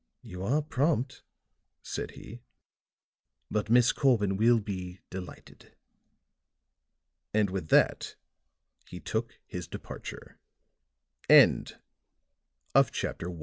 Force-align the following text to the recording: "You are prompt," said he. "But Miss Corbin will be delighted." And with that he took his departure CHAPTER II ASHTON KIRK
"You 0.23 0.41
are 0.41 0.63
prompt," 0.63 1.21
said 1.83 2.13
he. 2.17 2.41
"But 3.51 3.69
Miss 3.69 3.91
Corbin 3.91 4.35
will 4.35 4.59
be 4.59 4.99
delighted." 5.11 5.75
And 7.35 7.51
with 7.51 7.67
that 7.67 8.15
he 8.87 8.99
took 8.99 9.37
his 9.45 9.67
departure 9.67 10.39
CHAPTER 11.29 11.29
II 11.29 11.65
ASHTON 12.73 12.91
KIRK 13.13 13.39